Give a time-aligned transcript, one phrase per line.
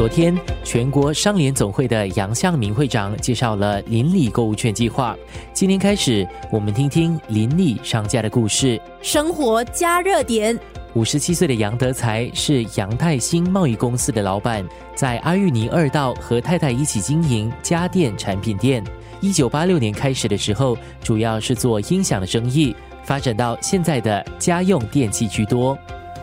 [0.00, 0.34] 昨天，
[0.64, 5.14] 全国商联总会的杨向明会长介绍了邻里购物券计划。
[5.52, 8.80] 今天开始，我们听听邻里商家的故事。
[9.02, 10.58] 生活加热点。
[10.94, 18.82] 五十七岁的杨德才是杨泰兴贸易公司的老板，在阿玉尼二道和太太一起经营家电产品店。
[19.20, 22.74] 一九八六年开始的时候，主要是做音响的生意，
[23.04, 25.76] 发展到现在的家用电器居多。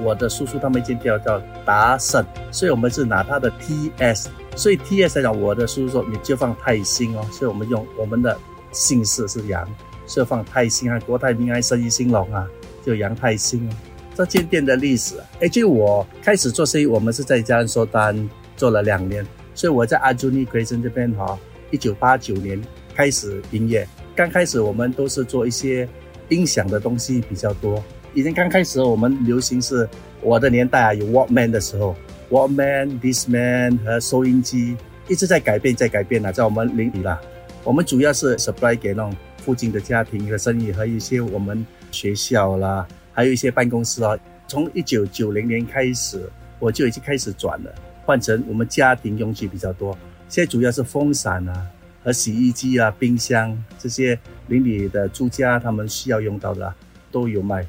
[0.03, 8.37] 我的叔叔他们一间叫叫达盛，所以我们是拿他的 T S，所以 T S 来讲，我的叔叔说你就放泰兴哦，所以我们用我们的
[8.71, 9.67] 姓氏是杨，
[10.05, 12.47] 所以放泰兴啊，国泰民安生意兴隆啊，
[12.85, 13.73] 就杨泰兴哦。
[14.15, 21.37] 这间店的历史，哎，就我开始做生意，我们是在家人收单做了两年，所以我在阿朱尼奎森这边哈，
[21.69, 22.59] 一九八九年
[22.95, 25.87] 开始营业，刚开始我们都是做一些
[26.29, 27.83] 音响的东西比较多。
[28.17, 29.87] 以前刚开始，我们流行是
[30.21, 31.95] 我的年代啊，有 Walkman 的时候
[32.31, 34.75] ，Walkman、Discman 和收音机
[35.07, 37.21] 一直在改变，在改变了，在我们邻里啦。
[37.63, 44.17] 我们主要是 supply 给那种附近的家庭和生意，和一些我们学校啦，还有一些办公室啊。
[44.47, 47.71] 从一九九零年开始，我就已经开始转了，
[48.03, 49.95] 换成我们家庭用具比较多。
[50.27, 51.67] 现在主要是风扇啊，
[52.03, 56.73] 和洗衣机啊、冰箱这些邻里的住家他们需要用到的
[57.11, 57.63] 都有卖。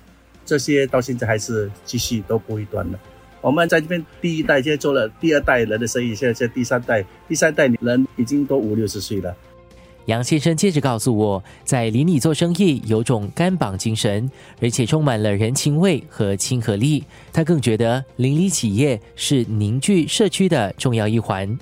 [0.48, 2.98] 这些到现在还是继续都不会断的。
[3.42, 9.36] 我们在这边第一代，现在做了第二代人的生意，现在在第三代，第三代人已经都五六十岁了。
[10.06, 14.30] 杨先生接着告诉我，在邻里做生意有种干绑精神，
[14.62, 17.04] 而且充满了人情味和亲和力。
[17.30, 21.58] 他更觉得邻里企业是凝聚社区的重要一环。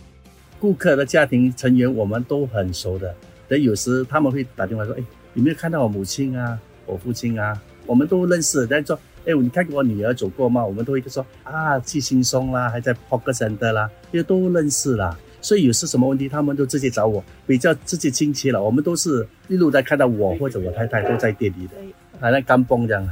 [0.60, 3.12] 顾客的家庭成员我们都很熟的，
[3.48, 5.02] 等有时他们会打电话说：“哎，
[5.34, 6.56] 有没有看到我母亲啊，
[6.86, 10.64] 我父亲啊？”我们都认识，但是说，哎，你看过我女儿走过吗？
[10.64, 15.16] 我们都会说啊，去轻松啦，还在 Poker Center 啦，因为都认识啦。
[15.40, 18.60] 所以有是什么问题，他们都直接找我，比较直接亲切了。
[18.60, 21.74] 我们都是一路在看到我或者我太太都在店里的，
[22.20, 23.08] 好像干崩这样。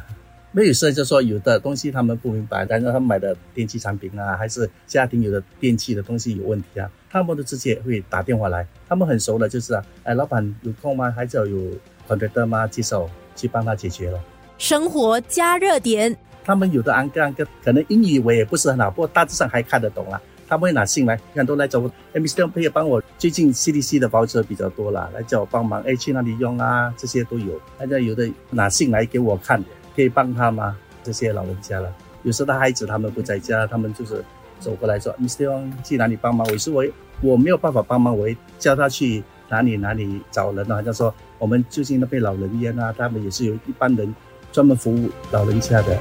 [0.51, 8.67] 没有事就说有的东西他们不明白，但是他们买的电器产品啊，还是家庭有的电器的东西有问题啊，他们都直接会打电话来。
[8.89, 11.11] 他们很熟的，就是啊，哎，老板有空吗？
[11.11, 11.71] 还是有
[12.09, 12.67] contractor 吗？
[12.69, 14.21] 接手去帮他解决了。
[14.59, 20.21] 生活加热点，他们有的安哥安哥可能英语我也不是很好，不过大致上还看得懂啦。
[20.47, 21.91] 他们会拿信来，看都来找我。
[22.13, 22.49] ，Mr.
[22.51, 25.83] 可以帮我，最近 CDC 的包车比较多了，来叫我帮忙。
[25.83, 26.93] 哎，去哪里用啊？
[26.99, 27.59] 这些都有。
[27.79, 29.63] 大家有的拿信来给我看，
[29.97, 30.77] 可以帮他吗？
[31.03, 31.91] 这些老人家了，
[32.25, 34.23] 有时候他孩子他们不在家，他们就是
[34.61, 35.73] 走过来说，Mr.
[35.83, 36.47] 去哪里帮忙？
[36.51, 36.85] 我是我
[37.23, 40.77] 我没有办法帮忙，我会叫他去哪里哪里找人啊。
[40.77, 44.15] 好像说我们最近那边老人院啊，他们也是有一般人。
[44.55, 45.99] 专门服务老人家的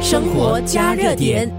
[0.00, 1.50] 生活加热点。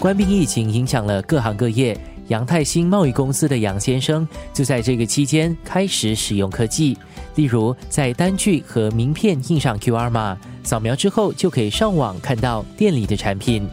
[0.00, 1.96] 官兵疫情影响了各行各业，
[2.26, 6.98] 杨泰兴贸易公司的杨先生就在这个期间开始使用科技，
[7.36, 13.68] 例如在单据和名片印上 QR 码，扫描之后就可以上网看到店里的产品。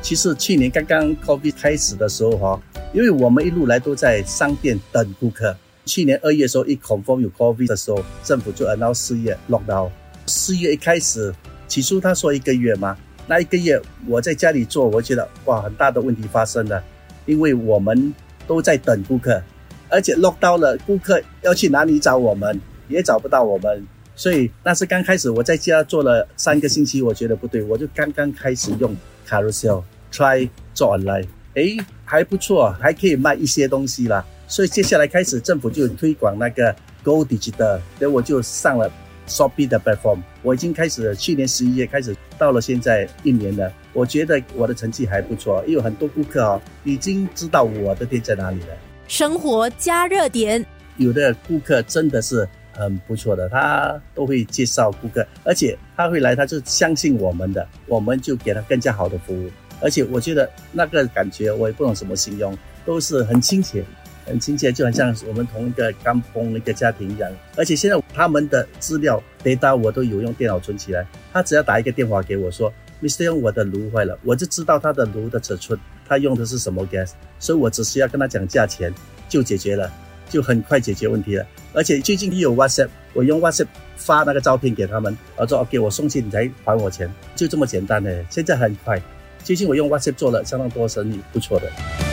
[0.00, 2.60] 其实去年刚刚 COVID 开始的时候哈，
[2.94, 5.56] 因为我们一路来都在商店等顾客。
[5.84, 9.90] 去年二月的时候，一 confirm 有 COVID 的时候，政府就 announce 四月 lockdown。
[10.26, 11.34] 四月一开始，
[11.66, 16.82] 起初他说一个月嘛，那一个月我在家里做，我觉得哇，很大的问题发生了，
[17.26, 18.14] 因为我们
[18.46, 19.42] 都在等顾客，
[19.88, 28.96] 而且 lockdown 了，顾客要去哪里找我们，也找不到我们，所以那是刚开始我在家做了三个星期，我觉得不对，我就刚刚开始用
[29.28, 29.82] carousel
[30.12, 34.24] try 做 online，诶，还不错，还可以卖一些东西啦。
[34.52, 38.92] 所以接下来开始，政府就推广那个 Go Digital，所以我就上了
[39.26, 40.18] Shopee 的 platform。
[40.42, 43.72] 我已经开始，去年十一月开始，到了现在一年了。
[43.94, 48.76] 我觉得我的成绩还不错，因为很多顾客哦已经知道我的店在哪里了。
[49.08, 50.62] 生活加热点，
[50.98, 59.50] 有的顾客真的是很不错的，他都会介绍顾客，而且他会来，他就相信我们的，我们就给他更加好的服务。
[59.80, 62.54] 而且我觉得那个感觉，我也不懂什么形容，
[62.84, 63.82] 都是很亲切。
[64.24, 67.30] 很亲切，就很像我们同一个刚崩一个家庭一样。
[67.56, 71.06] 而且现在他们的资料 data 我都有用电脑存起来。
[71.32, 72.72] 他只要打一个电话给我说
[73.02, 73.24] ，Mr.
[73.24, 75.78] 用我的炉坏了，我就知道他的炉的尺寸，
[76.08, 78.92] 他用的是什么 gas，所以我只需要跟他讲价钱
[79.28, 79.90] 就解决了，
[80.28, 81.46] 就很快解决问题了。
[81.72, 83.66] 而且最近有 WhatsApp，我用 WhatsApp
[83.96, 88.24] 发那个照片给他们，我说 OK，我送去你才还我钱，就这么简单的。
[88.30, 89.00] 现在很快，
[89.42, 92.11] 最近我用 WhatsApp 做了相当多生意，不错的。